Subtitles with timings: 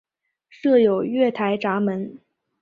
[0.49, 2.17] 设有月台闸门。